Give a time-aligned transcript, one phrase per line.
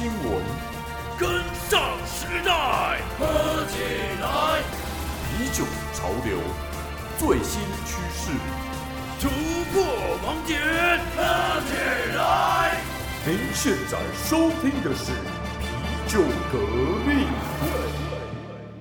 [0.00, 0.42] 新闻，
[1.18, 3.82] 跟上时代，喝起
[4.22, 4.62] 来，
[5.28, 5.62] 啤酒
[5.92, 6.38] 潮流，
[7.18, 8.32] 最新趋势。
[9.20, 9.28] 突
[9.70, 9.84] 破
[10.24, 10.58] 盲点，
[11.14, 12.80] 喝起来。
[13.26, 15.12] 您现在收听的是
[15.60, 16.58] 啤酒革
[17.06, 17.26] 命。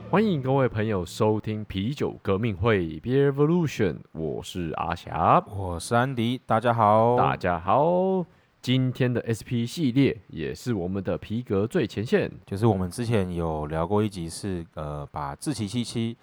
[0.10, 8.26] 欢迎各位朋友收听啤酒革命会 Beer Evolution，我是阿霞，我是安迪，大家好，大家好。
[8.62, 16.16] 今天的 SP 系列也是我们的皮革最前线，就是我们之前有聊过一集，是呃把志奇七七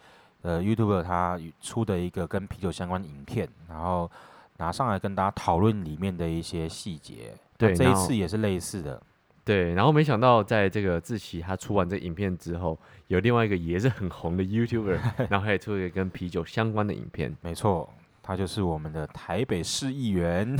[0.42, 4.10] 呃 YouTube 他出的一个跟啤酒相关的影片，然后
[4.58, 7.32] 拿上来跟大家讨论里面的一些细节。
[7.56, 9.02] 对，这一次也是类似的。
[9.42, 14.98] 对，然后没想到在这个志奇他出完这影片之后，有另外一个也是很红的 YouTuber，
[15.30, 17.34] 然后还出一个跟啤酒相关的影片。
[17.40, 17.88] 没错。
[18.26, 20.58] 他就是我们的台北市议员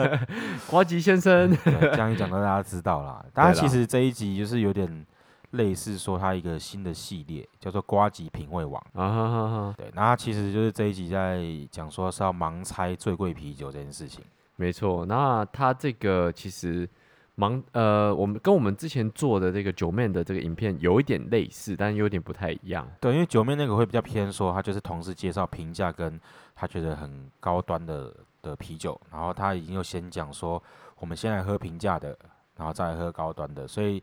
[0.68, 1.50] 瓜吉先生。
[1.64, 3.24] 这样一讲，大家知道了。
[3.32, 5.06] 大家其实这一集就是有点
[5.52, 9.74] 类似说他一个新的系列，叫做瓜吉品味王啊。
[9.76, 14.22] 对，那他其实就是这一集在讲说是要盲猜最贵啤酒这件事情。
[14.56, 16.88] 没错，那他这个其实。
[17.34, 22.86] 盲呃，我们跟我们之前做的这个九面的这个影片有一点类似，但有点不太一样。
[23.00, 26.20] 对，因为九面那个会比较偏说，他就是同时介绍评价跟
[26.54, 30.62] 他觉得很高端的的啤酒，然后他已经又先讲说，
[30.98, 32.16] 我们先来喝平价的，
[32.56, 34.02] 然后再来喝高端的，所以。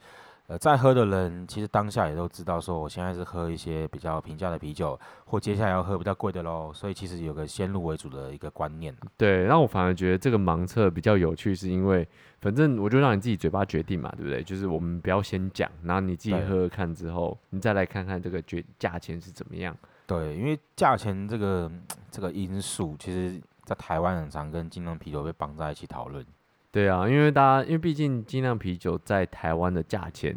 [0.49, 6.71] 呃，在喝的人其实当下也都知道，说我现在是喝一些比较平价的啤酒，或接下来要喝比较贵的喽。
[6.73, 8.91] 所以其实有个先入为主的一个观念。
[9.15, 12.07] 对，那我反而觉得这个盲测比较有趣，是因为
[12.41, 14.41] 反正我就让你自己嘴巴决定嘛，对不对？
[14.41, 19.77] 就是我们不要先讲，然后你自己喝喝看之后，你再来看看这个决价钱是怎么样。
[20.09, 21.71] 对，因为价钱这个
[22.09, 26.25] 这个因素，其实在台湾很常跟精酿啤酒被绑在一起讨论。
[26.71, 30.35] 对啊，因为大家因为毕竟精酿啤酒在台湾的价钱，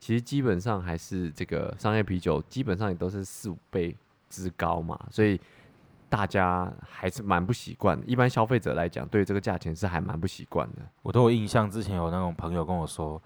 [0.00, 3.96] 其实基本上还是这个商业啤酒基本上也都是四五倍
[4.28, 5.40] 之高嘛，所以
[6.08, 7.96] 大家还是蛮不习惯。
[8.04, 10.82] 一般消费者来讲，对这个价钱是还蛮不习惯的。
[11.02, 13.22] 我都有印象，之前有那种朋友跟我说，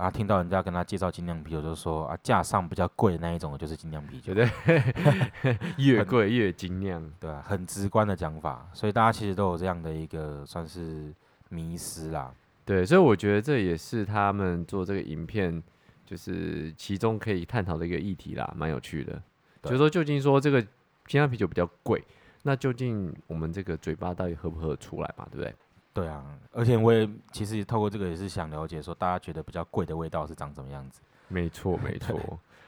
[0.00, 4.48] 啊，听到人家跟他介绍精酿啤酒，就说啊，架上比较贵的那一种就是精酿啤酒，对，
[5.78, 11.14] 越贵越精酿，对啊，很直观的讲法，所以大家其实都有这样的一个算是。
[11.52, 12.32] 迷失啦，
[12.64, 15.60] 对，所以我觉得这也是他们做这个影片，
[16.06, 19.20] 就是其中可以探讨的一个议题啦，蛮有趣的。
[19.64, 22.00] 就是说，究竟说这个精酿啤酒比较贵，
[22.44, 25.26] 那究竟我们这个嘴巴到底喝不喝得出来嘛？
[25.32, 25.52] 对不对？
[25.92, 31.00] 对啊，而且我也其实透过这个也是想了解，说大家觉得比较贵的味道是长什么样子。
[31.28, 32.18] 没错，没 错。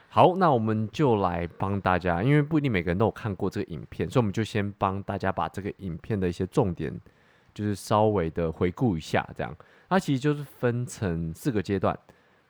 [0.08, 7.00] 好，那我们就来帮大家，因为不一定每个人都有看过这个影片，所以我们就先帮大家把这个影片的一些重点。
[7.54, 9.54] 就是稍微的回顾一下，这样，
[9.86, 11.94] 它其实就是分成四个阶段。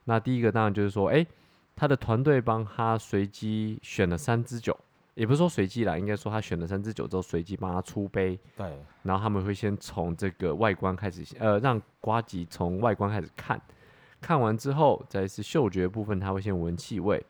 [0.04, 1.26] 那第一个当然就是说，哎，
[1.74, 4.78] 他的团队帮他随机选了三支酒，
[5.14, 8.38] 也不是说随机啦，应该说他选了三支酒之后，随机帮他出杯。
[8.56, 8.78] 对。
[9.02, 13.60] 然后他们会先从这个外观开始，呃，让瓜吉从外观开始看，
[14.20, 17.24] 看完之后，再是嗅觉部分，他会先闻气味，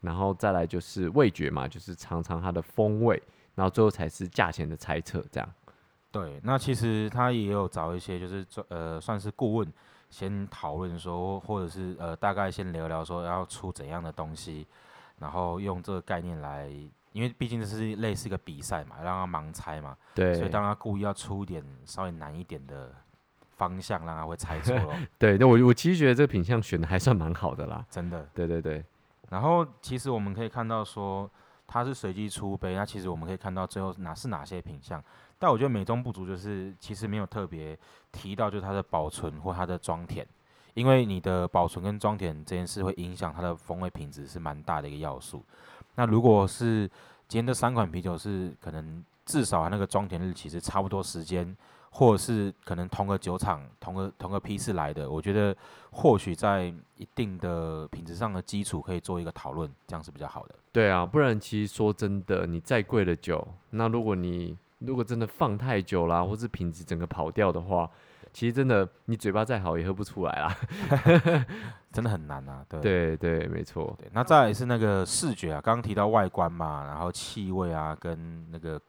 [0.00, 3.22] 然后再来就是味觉嘛，就是尝尝它的风味，
[3.54, 5.48] 然后最后才是价钱的猜测，这样。
[6.12, 9.72] 对，那其实他也有找一些，就是呃，算是顾问，
[10.08, 14.66] 先讨论说，或者是呃，大概先聊聊说要出怎样的东西，
[15.18, 16.70] 然后用这个概念来，
[17.16, 22.94] 因为毕竟这是类似一个比赛嘛，让他盲猜嘛，对，所以当他故意要出一点稍微难一点的
[23.56, 24.76] 方向，让他会猜错。
[25.18, 28.28] 对，那我我其实觉得这个品相选的还算蛮好的啦， 真的。
[28.34, 28.84] 对对对，
[29.30, 31.30] 然后其实我们可以看到说，
[31.66, 35.02] 它是随机出杯，那其实我们可以看到最后哪是哪些品相。
[35.38, 37.78] 但我觉得美中不足就是，其实没有特别
[38.12, 40.26] 提到，就是它的保存或它的装填，
[40.74, 45.42] 因为你的保存跟装填这件事会影响它的风味品质，是蛮大的一个要素。
[45.98, 46.90] 那如果是
[47.28, 51.56] 今天这三款啤酒是可能至少那个装填日期是差不多时间，
[51.90, 55.56] 或者是可能同个酒厂、同个同个批次来的，我觉得
[55.90, 60.54] 或许在一定的品质上的基础可以做一个讨论，这样是比较好的。
[60.70, 67.90] 对啊，不然其实说真的，你再贵的酒，那如果你如果真的放太久啦，或是品质整个跑掉的话，
[68.32, 70.56] 其实真的你嘴巴再好也喝不出来啦，
[71.92, 72.64] 真的很难啊。
[72.68, 73.96] 对对对，没错。
[73.98, 78.80] 对，那再来是那个视觉啊，刚刚提到外观嘛，然后气味啊，跟那个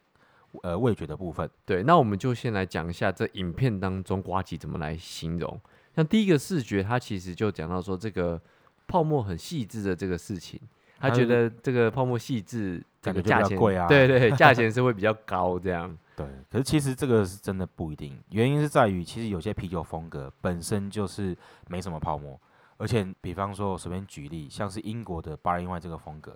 [0.64, 1.50] 呃味觉的部分。
[1.66, 5.60] 对，那我们就先来讲一下这影片当中瓜吉怎么来形容。
[5.96, 8.40] 像第一个视觉，它其实就讲到说这个
[8.88, 10.60] 泡沫很细致的这个事情。
[11.00, 15.96] 他觉得这个泡沫细致，这个价钱贵啊， 对对，价钱是会比较高这样。
[16.18, 21.38] 对，可是其实这个是真的不一定，原因是在于其实有些啤酒风格本身就是
[21.68, 22.38] 没什么泡沫，
[22.78, 26.36] 而且比方说我随便举例，像是英国的八零外这个风格，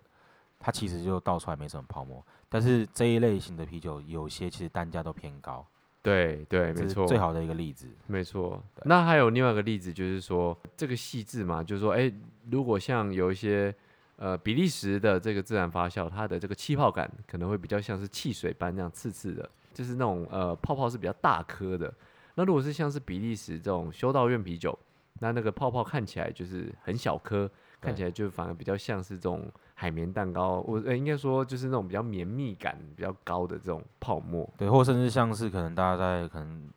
[0.60, 5.66] 它其实就倒出来没什么泡沫，但是这一类型的啤酒有些其实单价都偏高，
[6.04, 7.88] 对对，没错，最好的一个例子。
[8.06, 8.64] 没错。
[8.84, 12.12] 那还有另外一个例子，就是说这个细致嘛，就是说，哎，
[12.52, 13.74] 如果像有一些
[14.18, 21.94] 呃比利时的这个自然发酵，它的这个气泡感可能会比较像是汽水般那样刺刺的，就是那种呃泡泡是比较大颗的。
[22.36, 24.78] 那如果是像是比利时这种修道院啤酒，
[25.20, 34.50] 那那个泡泡看起来就是很小颗，看起来就反而比较像是这种海绵蛋糕，我呃应该说就是那种比较绵密感比较高的这种泡沫。
[34.58, 36.70] 对，或甚至像是可能大家在可能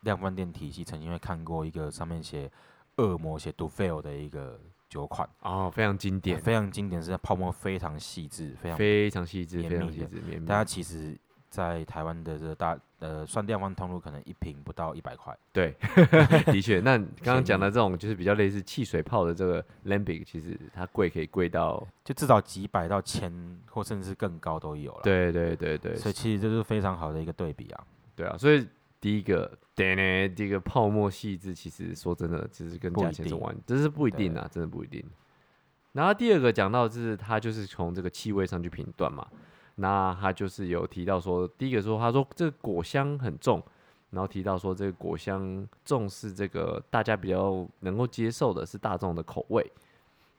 [0.00, 2.50] 量贩店体系曾经会看过一个上面写
[2.96, 4.58] 恶魔写 d u f e l 的一个
[4.88, 11.16] 酒款，哦，非常经典，非常经典，是泡沫非常细致，非常非常细致，非常细致，大家其实，
[11.48, 15.36] 在台湾的这个大呃算量贩通路，可能一瓶不到一百块。
[15.52, 15.74] 对，
[16.52, 16.80] 的确。
[16.80, 23.32] 那刚刚讲的这种就是比较类似汽水泡的这个 lambic，其实它贵可以贵到，就至少几百到千，
[23.70, 27.84] 或甚至更高都有了。，对对对对，所以其实这是非常好的一个对比啊。
[28.14, 28.66] 对啊，所以
[29.00, 35.04] 第一个，对呢，这个泡沫细致，其实说真的，其实跟价钱是完，这是不一定啊，真的不一定。
[35.92, 39.26] 然后第二个讲到就是它就是从这个气味上去评断嘛，
[39.76, 43.62] 那他就是有提到说，第一个说他说这个果香很重，
[44.10, 49.70] 然后提到说这个果香重视这个大家比较能够接受的是大众的口味，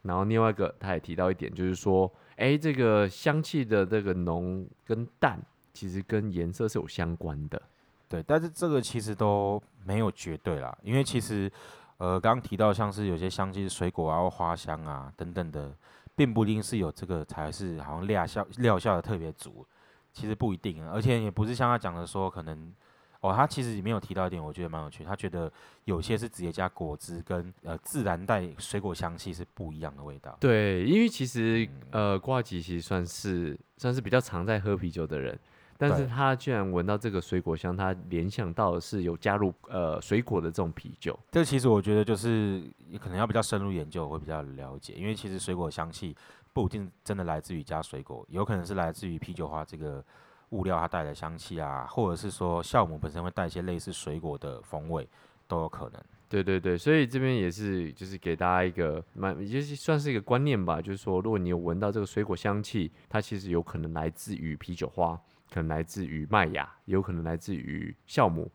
[0.01, 5.39] 然后另外一个他也提到一点就是说，哎，这个香气的这个浓跟淡
[5.73, 7.61] 其实跟颜色是有相关的。
[8.09, 11.51] 对，但是这个其实都没有绝对啦，因为其实
[11.97, 15.71] 呃刚刚提到像是有些香气，水果啊或花香啊等等的，
[16.17, 19.65] 并不一定是有这个才是好像料效料效的特别足，
[20.11, 22.73] 其实不一定啊，而且也不是像他讲的说可能。
[23.19, 25.03] 哦，他其实里面有提到一点，我觉得蛮有趣。
[25.03, 25.51] 他觉得
[25.85, 30.37] 有些是直接加果汁跟呃自然带水果香气是不一样的味道。
[30.39, 35.37] 对，因为其实呃，瓜吉其实算是算是比较常在喝啤酒的人，
[35.77, 41.17] 但是他居然闻到这个水果香，他联想到的是有加入呃水果的这种啤酒。
[41.31, 42.63] 这其实我觉得就是
[42.99, 46.15] 可能要比较深入研究，会比较了解，因为其实水果香气
[46.51, 50.03] 不一定真的来自于加水果，有可能是来自于啤酒花这个
[50.49, 55.07] 物料它带来的香气啊，或者是说酵母本身会带一些类似水果的风味，
[55.47, 56.01] 都有可能。
[56.29, 65.17] 对对对，所以这边也是就是给大家一个蛮，也就是算是一个观念吧，就是说，如果你有闻到这个水果香气，它其实有可能来自于啤酒花，
[65.51, 68.51] 可能来自于麦芽，也有可能来自于酵母。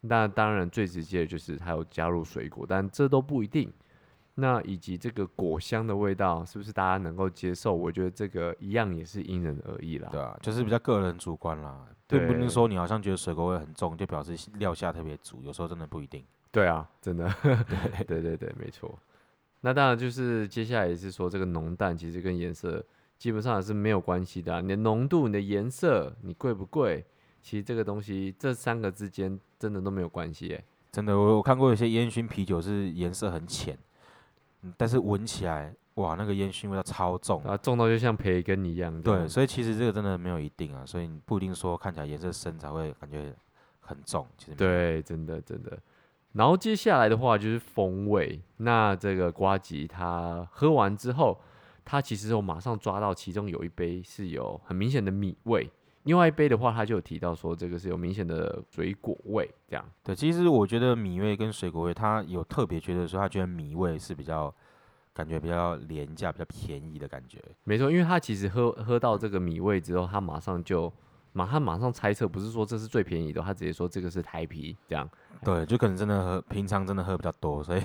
[0.00, 3.72] 那当然最直接的就是它有加入水果，但这都不一定。
[4.36, 7.72] 那以及这个果香的味道是不是大家能够接受？
[7.72, 10.08] 我觉得这个一样也是因人而异啦。
[10.10, 16.24] 对啊，就是比较个人主观啦，并不能说你好像觉得水果味很重，就表示料下特别足，有时候真的不一定。
[16.50, 17.32] 对啊，真的，
[18.06, 18.98] 对对对，没错。
[19.60, 22.84] 那当然就是接下来也是说，这个浓淡其实跟颜色
[23.18, 27.04] 基本上也是没有关系的啊、你的浓度、你的颜色、你贵不贵，
[27.40, 30.64] 其实这个东西这三个之间真的都没有关系耶。
[30.92, 33.78] 真的，我我看过有些烟熏啤酒是颜色很浅，
[34.62, 37.40] 嗯但是闻起来哇，那个烟熏味道超重。
[37.44, 39.02] 然后重到就像培根一样。
[39.02, 43.34] 对，所以其实这个真的没有一定啊，所以你不一定说看起来颜色深才会感觉
[43.80, 45.78] 很重，其实对，真的真的。
[46.32, 51.40] 然后接下来的话就是风味，那这个瓜吉他喝完之后，
[51.84, 55.70] 他其实我马上抓到其中有一杯是有很明显的米味，
[56.04, 59.84] 另外一杯的话他就有提到说这个是有明显的水果味，这样。
[60.02, 64.54] 对，其实我觉得米味跟水果味，他有特别觉得说，他觉得米味是比较
[65.12, 67.38] 感觉比较廉价、比较便宜的感觉。
[67.64, 70.92] 没错，因为他其实喝喝到这个米味之后，他马上就
[71.34, 75.06] 马他马上猜测，不是说这是最便宜的，他直接说这个是台啤，这样。
[75.44, 77.82] 对，就可能真的喝平常真的喝比较多，所以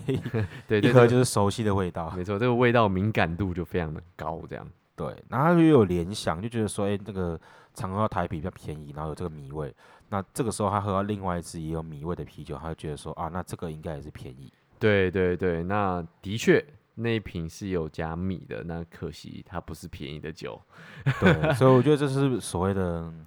[0.65, 2.09] 对 一喝就是熟悉的味道。
[2.15, 4.65] 没错，这个味道敏感度就非常的高，这样。
[4.95, 7.37] 对，然后他就有联想，就觉得说，哎、这个
[7.73, 9.75] 常喝到台啤比较便宜，然后有这个米味。
[10.09, 14.51] 那这个时候他喝到另外一支也有米味的啤酒，他就觉得说，啊，那这个应该也是便宜。
[14.77, 16.63] 对对对，那的确
[16.99, 20.61] 那一瓶是有加米的，那可惜它不是便宜的酒。
[21.19, 23.25] 对，所以我觉得这是 所谓的，嗯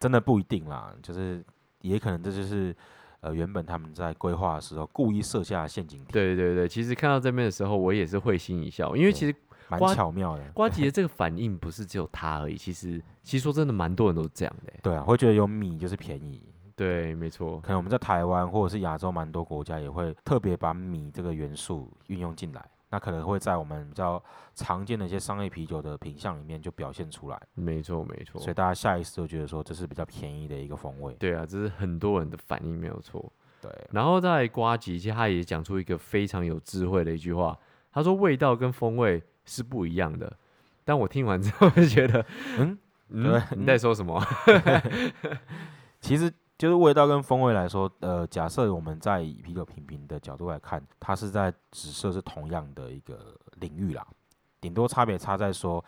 [0.00, 1.44] 真的不一定啦，就是
[1.80, 2.74] 也可能这就是
[3.20, 9.34] 呃原本他们在规划的时候故意设下的陷阱题，对对对，其实看到这边的时候，我也是会心一笑，因为其实
[9.68, 10.44] 蛮巧妙的。
[10.54, 14.80] 瓜吉的 这个反应不是只有他而已，其实其实说真的，蛮多人都是这样的欸。
[14.82, 16.42] 对啊，会觉得有米就是便宜。
[16.76, 17.60] 对，没错。
[17.60, 24.22] 可能我们在台湾或者是亚洲蛮多国家也会特别把米这个元素运用进来，那可能会在我们比较
[24.54, 28.54] 常见的一些商业啤酒的品相里面就表现出来，没错，没错所以。
[28.54, 31.14] 大家下意识都觉得说这是比较便宜的一个风味。
[31.18, 33.30] 对啊，这是很多人的反应，没有错。
[33.60, 37.58] 对，然后在瓜吉，其实他也讲出一个非常有智慧的一句话，
[37.92, 40.32] 他他说味道跟风味是不一样的。
[40.84, 42.24] 但我听完之后就 觉得，
[42.56, 42.78] 嗯，
[43.08, 44.24] 嗯对，你在说什么？
[46.00, 54.04] 其实就是味道跟风味来说，呃，假设我们在以啤酒品评的角度来看，它是在紫色是同样的一个领域啦，
[54.60, 55.82] 顶多差别差在说，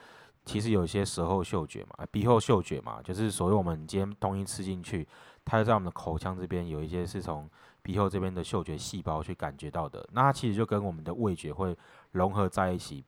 [0.45, 5.07] 其实有些舌后嗅觉嘛，鼻后嗅觉嘛，就是所谓我们今天东西吃进去，
[5.45, 7.51] 它在我们的口腔这边有一些是从
[7.83, 11.77] 鼻后这边的嗅觉细胞去感觉到的，那它其实就跟我们的味觉会
[12.13, 13.05] 融合在一起，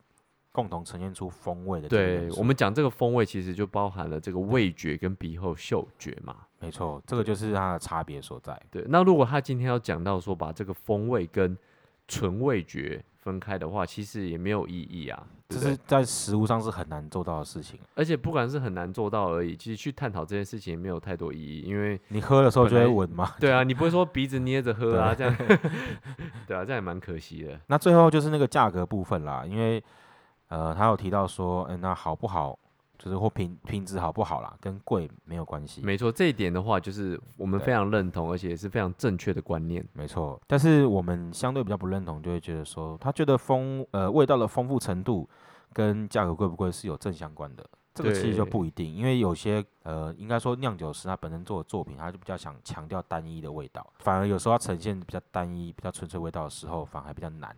[0.53, 6.37] 共同呈现出风味的对我们讲这个风味，其实就包含了这个味觉跟鼻后嗅觉嘛。
[6.61, 8.61] 没错，这个就是它的差别所在。
[8.71, 11.57] 对，那如果他今天要讲到说把这个风味跟
[12.07, 15.27] 纯味觉分开的话，其实也没有意义啊。
[15.49, 17.79] 这是在食物上是很难做到的事情。
[17.95, 23.35] 而且不管是很难做到而已，其实去探讨这件事情也没有太多意义，因为你喝的时候就会闻嘛。
[23.41, 25.37] 对啊，你不会说鼻子捏着喝啊，这样，
[26.47, 27.59] 对啊，这样也蛮可惜的。
[27.67, 29.83] 那最后就是那个价格部分啦，因为
[30.53, 32.59] 呃，他有提到说，嗯、那好不好，
[32.99, 35.81] 就是或品品质好不好啦，跟贵没有关系。
[35.81, 39.83] 没错，这一点的话，就是我们非常认同，而且也是非常正确的观念。
[39.95, 45.27] 没错，但是我们相对比较不认同，就会觉得说，他觉得丰呃味道的丰富程度
[45.73, 47.65] 跟价格贵不贵是有正相关的。
[47.95, 57.55] 这个其实就不一定，因为有些呃，应该说酿酒师他本身做的作品，他就比较想强调单一的味道，反而有时候要呈现比较单一、比较纯粹味道的时候，反而还比较难。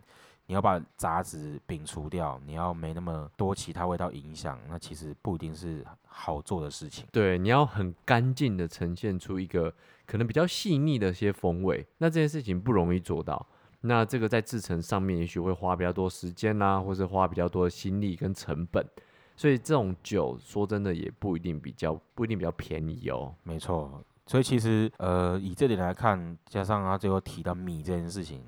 [0.47, 7.05] 你要把杂质摒除掉，你要没那么多其他味道影响，那其实不一定是好做的事情。
[7.11, 9.73] 对，你要很干净的呈现出一个
[10.05, 13.45] 可能比较细腻的一些风味，那这件事情不容易做到。
[13.81, 18.83] 那这个在制成上面，也许会花比较多时间啦、或是花比较多的心力跟成本。
[19.35, 23.35] 所以这种酒，说真的也不一定比较不一定比较便宜哦。
[23.43, 28.41] 没错，所以其实呃，以这点来看，加上他最后提到米这件事情，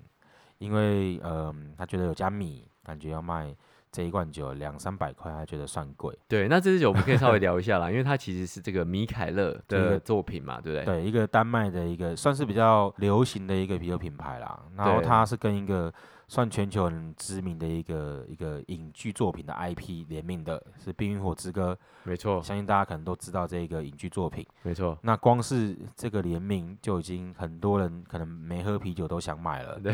[0.60, 3.56] 因为呃，他觉得有加米，感觉要卖
[3.92, 6.18] 这一罐酒两三百块，他觉得算贵。
[6.28, 10.86] 对，那这支酒我们可以稍微聊一下啦，因为它其实是这个米凯勒 的一个作品嘛，对不对？
[10.86, 15.92] 对，一个丹麦的一个算是比较流行的一个啤酒品牌啦，然后它是跟一个
[16.30, 24.46] 算全球很知名的一个一个影剧作品的 IP 联名的，是《冰与火之歌》，没错，相信大家可能都知道这个影剧作品。
[24.62, 24.98] 没错。
[25.04, 29.80] 那光是这个联名就已经很多人可能没喝啤酒都想买了。
[29.80, 29.94] 对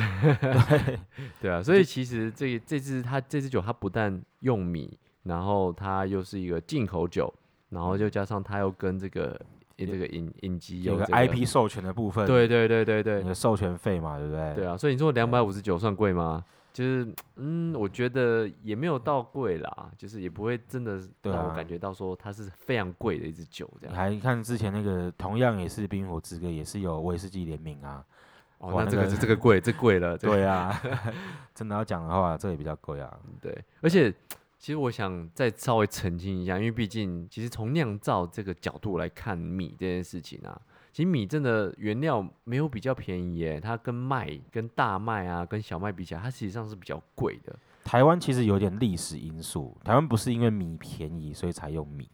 [1.40, 7.32] 对啊，所以其实这这支它这支酒，它不但用米，然后它又是一个进口酒，
[7.70, 9.40] 然后就加上它又跟这个
[9.86, 14.54] 这个影影集有个这个 IP 授权的部分，对对对对对你的授权费嘛，对不对？
[14.56, 16.44] 对啊，所以你说两百五十九算贵吗？
[16.72, 24.02] 就是嗯，我觉得也没有到贵啦，就是也不会真的让我感觉到说它是非常贵的一支酒这你样。
[24.02, 28.04] 还看之前那个同样也是《冰与火之歌》，也是有威士忌联名啊。
[28.58, 30.18] 哦，那这个哇那个这这个贵，这贵了。
[30.18, 30.82] 这个对啊，
[31.54, 33.20] 真的要讲的话，这也比较贵啊。
[33.40, 34.12] 对，而且
[34.64, 40.58] 其实我想再稍微澄清一下，因为毕竟其实从酿造这个角度来看米这件事情啊，
[40.94, 47.54] 其实米真的原料没有比较便宜耶，它跟麦、跟大麦啊、跟小麦比起来，它实际上是比较贵的。
[47.84, 52.10] 台湾其实有点历史因素，台湾不是因为米便宜所以才用米，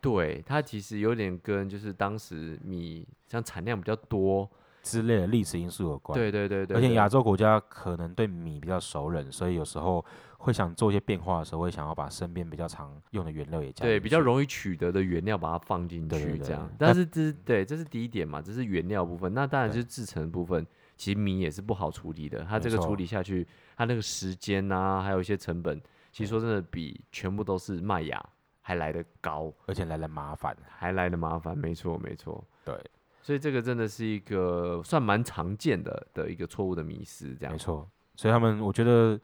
[0.00, 4.48] 对，它其实有点跟就是当时米像产量比较多，
[4.82, 6.18] 之类的历史因素有关。
[6.18, 10.04] 对对对对，而且亚洲国家可能对米比较熟稔，所以有时候
[10.38, 23.46] 会想做一些变化的时候，会想要把身边比较常用的原料也加对比较容易取得的原料把它放进去这样，但但是这是对这是第一点嘛，这是原料部分，那当然就是制成的部分，其实米也是不好处理的，它这个处理下去，
[23.76, 28.20] 它那个时间啊，还有一些成本，其实说真的比全部都是麦芽
[28.60, 30.56] 还来得高，而且来的麻烦。
[30.68, 32.74] 还来得麻烦，没错没错，对，
[33.22, 37.88] 所以这个真的是一个算蛮常见的的一个错误的迷思，这样没错。
[38.16, 39.18] 所以他们，我觉得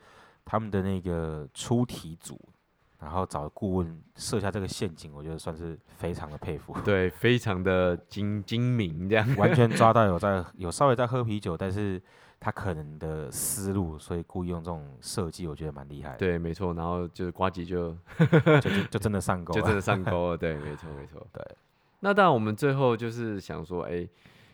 [0.44, 2.40] 他们的那个出题组，
[3.00, 6.74] 然后找顾问设下这个陷阱，我觉得算是非常的佩服。
[6.84, 9.36] 对，非常的精精明这样。
[9.36, 12.00] 完全抓到 有在有稍微在喝啤酒，但是
[12.40, 16.18] 他可能的思路，所以故意用这种设计，我觉得蛮厉害的。
[16.18, 17.96] 对，没错，然后就是瓜吉就
[18.60, 19.60] 就就就真的上钩了。
[19.60, 21.24] 就真的上钩了，对， 没错没错。
[21.32, 21.44] 对，
[22.00, 24.08] 那当然我们最后就是想说，哎、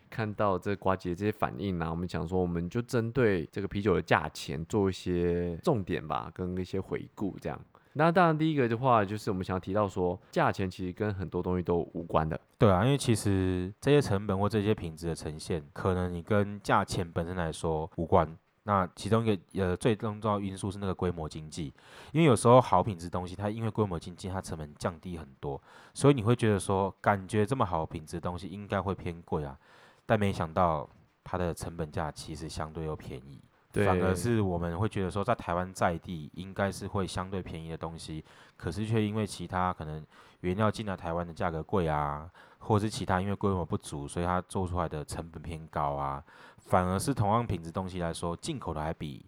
[0.08, 7.60] 看到这瓜姐这些反应啊，我们想说，我们就针对这个啤酒的价钱做一些重点吧，跟一些回顾这样。
[7.96, 12.40] 那当然，第一个的话就是我们想要提到说，价钱其实跟很多东西都无关的。
[12.58, 18.28] 对啊，因为其实这些成本或这些品质的呈现，可能你跟价钱本身来说无关。
[18.66, 21.72] 那其中一个呃最重要因素是那个规模经济，
[22.12, 25.60] 因为有时候好品质东西，它因为规模经济，它成本降低很多，
[25.92, 29.58] 所以你会觉得说，感觉这么好品质东西应该会偏贵啊，
[30.06, 30.88] 但没想到
[31.22, 33.38] 它的成本价其实相对又便宜，
[33.74, 38.24] 反而是我们会觉得说，在台湾在地应该是会相对便宜的东西，
[38.56, 40.04] 可是却因为其他可能
[40.40, 46.22] 原料进来台湾的价格贵啊，或者是其他因为规模不足，所以它做出来的成本偏高啊，
[46.58, 49.24] 反而是同样品质东西来说，进口的还比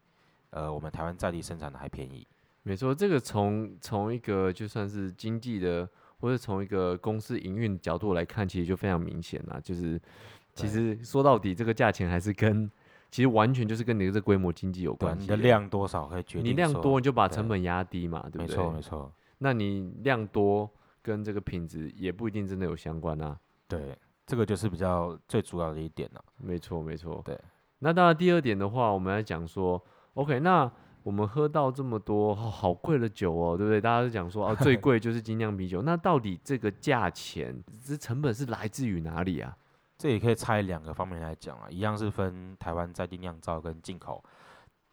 [0.51, 2.27] 呃我们台湾在地生产的还便宜。
[2.63, 5.89] 没错，这个从从一个就算是经济的，
[6.19, 9.61] 或者从一个公司营运角度来看，其实就非常明显啦。
[9.63, 10.01] 就是
[10.53, 12.69] 其实说到底，这个价钱还是跟
[13.11, 15.23] 其实完全就是跟你的这规模经济有关系。
[15.23, 18.57] 你的，量多少可以决定你量多你就把成本压低嘛，对没不对？
[18.57, 20.71] 错没错，那你量多
[21.03, 23.39] 跟这个品质也不一定真的有相关啊。
[23.69, 23.97] 对，
[24.27, 26.25] 这个就是比较最主要的一点了。
[26.39, 27.23] 没错，没错。
[27.25, 27.39] 对。
[27.79, 29.81] 那当然，第二点的话，我们来讲说
[30.15, 30.71] ，OK，那
[31.03, 33.81] 我们喝到这么多、哦好贵的酒哦，对不对？
[33.81, 35.83] 大家都讲说，哦， 最贵就是精酿啤酒。
[35.83, 39.57] 那到底这个价钱，这成本是来自于哪里啊？
[39.99, 44.23] 这也可以拆两个方面来讲啊，一样是分台湾在地酿造跟进口。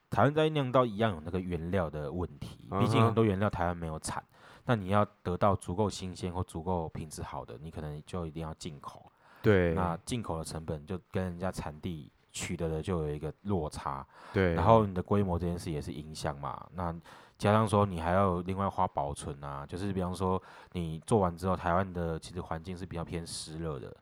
[0.10, 4.24] 台湾在地酿造一样有那个原料的问题，毕竟很多原料台湾没有产，
[4.66, 9.12] 那你要得到足够新鲜或足够品质好的，你可能就一定要进口。
[9.42, 16.66] 对，那进口的成本就跟人家产地取得的就有一个落差，对，然后你的规模这件事也是影响嘛。
[16.74, 16.96] 那
[17.38, 20.42] 加上说你还要另外花保存啊，就是比方说
[20.72, 23.94] 你做完之后，台湾的其实环境是比较偏湿热的，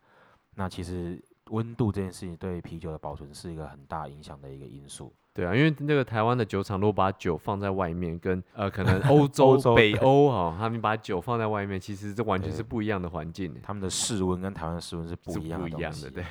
[0.61, 5.11] 那其实温度这件事情对啤酒的保存是一个很大影响的一个因素。
[5.33, 16.23] 对啊，因为那个台湾的酒厂如果把酒放在外面，跟呃可能 欧洲、洲北欧哈、他们把酒放在外面，其实这完全是不一样的环境，他们的室温跟台湾的室温是不一样不一样的，对。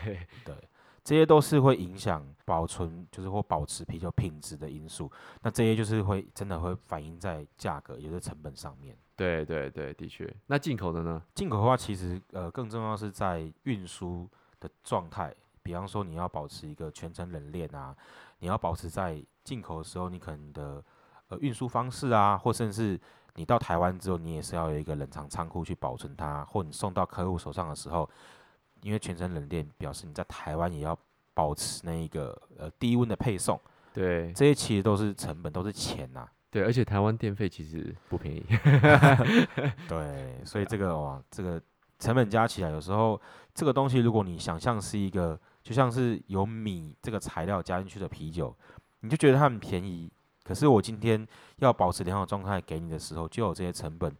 [0.44, 0.54] 对，
[1.02, 5.10] 这些都是会影响保存，就是或保持啤酒品质的因素。
[5.42, 8.96] 那这些就是会真的会反映在价格，也就是成本上面。
[9.16, 10.32] 对对对，的确。
[10.46, 11.22] 那进口的呢？
[11.34, 17.94] 进口的话，其实呃更重要是在运输的状态，比方说你要保持一个全程冷链啊，
[18.38, 20.82] 你要保持在进口的时候，你可能的
[21.28, 22.98] 呃运输方式啊，或甚至
[23.34, 28.08] 你到台湾之后，你也是要有一个冷藏仓库去保存它，或你送到客户手上的时候，
[28.82, 30.96] 因为全程冷链表示你在台湾也要
[31.34, 33.58] 保持那一个呃低温的配送，
[33.92, 38.44] 对这些其实都是成本，都是钱呐、对，而且台湾电费其实不便宜。
[39.88, 41.60] 对，所以这个哇，这个
[41.98, 43.20] 成本加起来，有时候
[43.54, 48.54] 这个东西，如果你想象是一个，就像是有米这个材料加进去的啤酒，
[49.00, 50.10] 你就觉得它很便宜。
[50.42, 51.24] 可是我今天
[51.58, 54.12] 要保持良好状态给你的时候，就有这些成本。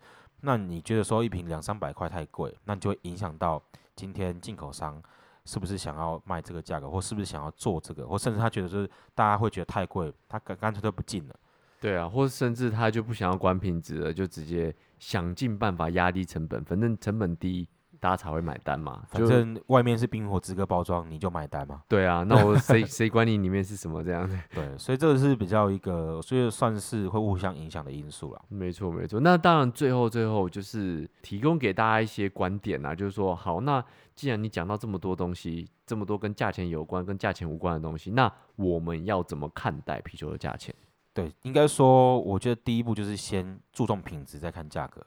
[0.43, 3.63] 那你觉得说一瓶两三百块太贵，那就会影响到
[3.95, 5.03] 今天进口商
[5.45, 11.35] 是不是想要卖这个价格，或是不是想要做这个，或甚至他觉得是大家会觉得太贵，他干干脆都不进了。
[11.81, 17.67] 对啊，或甚至他就不想要管品质了，就直接想尽办法压低成本，反正成本低，
[18.01, 19.03] 大家才会买单嘛。
[19.09, 21.83] 反正外面是冰火之歌包装，你就买单嘛。
[21.87, 24.37] 对啊，那我谁 谁管你里面是什么这样子？
[24.53, 28.43] 对，所以这个是比较一个，所以算是会互相影响的因素啦。
[28.49, 29.21] 没错没错。
[29.21, 33.85] 那当然，最后最后就是提供给大家一些观点啊，就是说，好，那
[34.17, 40.75] 既然你讲到这么多东西，这么多跟价钱有关、跟价钱无关的东西，那我们要怎么看待啤酒的价钱？
[41.13, 45.05] 对，应该说，我觉得第一步就是先注重品质，再看价格。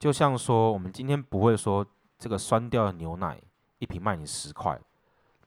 [0.00, 1.86] 就像说，我们今天不会说
[2.24, 3.38] 这个酸掉的牛奶
[3.80, 4.80] 一瓶卖你十块，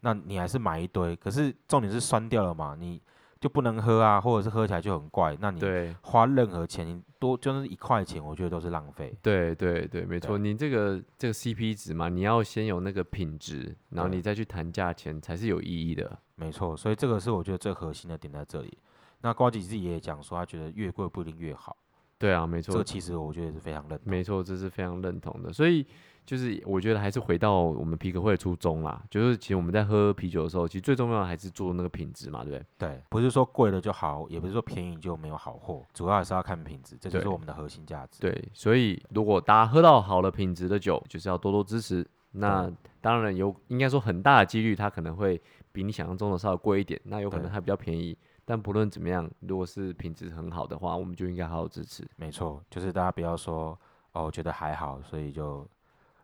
[0.02, 1.16] 那你还是买一堆。
[1.16, 3.02] 可是重点是酸掉了嘛，你
[3.40, 5.36] 就不能喝啊，或者是喝起来就很怪。
[5.40, 9.12] 那你对花任何钱，你多就是一块钱，我觉得都是浪费。
[9.24, 16.16] 对对对，没错，你这个这个 CP 值嘛，你要先有那个品质，然后你再去谈价钱才是有意义的。
[16.36, 18.78] 没错，所以这个是我觉得最核心的点在这里。
[19.22, 21.76] 那瓜吉自己也讲说，他觉得越贵不一定越好。
[22.20, 24.00] 对啊，没错这个，其实我觉得是非常认同。
[24.04, 25.54] 没错，这是非常认同的。
[25.54, 25.86] 所以
[26.26, 32.66] 就是我觉得还是回到我们啤酒会的初衷啦，就是其实我们在喝啤酒的时候，其实最重要的还是做那个品质嘛，对不对？
[32.90, 38.20] 对，不是说贵了就好，也不是说便宜就没有好货，主要还是要看品质，这就是我们的核心价值。
[38.20, 42.06] 对，所以如果大家喝到好的品质的酒，就是要多多支持。
[42.32, 48.16] 那当然有，应该说很大的几率，它可能会比你想象中的稍微贵一点，那有可能对它比较便宜。
[48.50, 52.08] 但不论怎么样，如果是品质很好的话，我们就应该好好支持。
[52.16, 53.78] 没错，就是大家不要说
[54.14, 55.68] 哦，觉得还好，所以就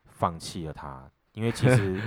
[0.05, 1.03] 放弃了它。
[1.33, 1.99] 因为其实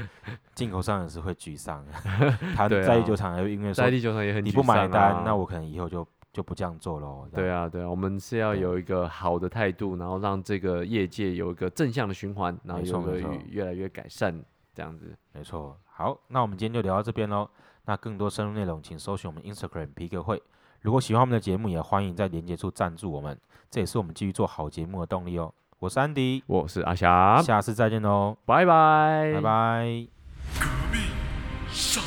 [0.54, 1.84] 进口商也是会沮丧，
[2.56, 7.28] 他在地酒厂因为说在地球上也很你不买单，啊那我可能以后就就不这样做喽。
[7.34, 15.14] 对啊，对啊，我们是要有一个好的态度，然后让这个业界有一个正向的循环，然后有个越来越改善，这样子。
[15.32, 15.76] 没错。
[15.84, 17.46] 好，那我们今天就聊到这边喽。
[17.86, 20.42] 那更多深入内容，请搜寻我们 Instagram 皮革会。
[20.82, 23.36] 如果喜欢我们的节目，也欢迎在连接处赞助我们，
[23.70, 25.52] 这也是我们继续做好节目的动力哦。
[25.78, 30.06] 我是安迪，我是阿霞，下次再见喽，拜拜，拜拜。
[30.60, 31.00] 革命
[31.68, 32.02] 尚